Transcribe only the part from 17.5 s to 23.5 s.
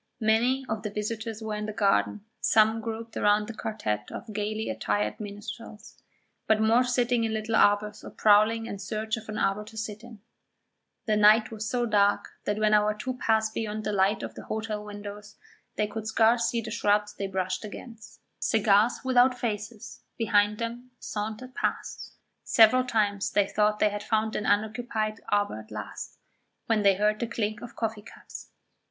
against; cigars without faces behind them sauntered past; several times they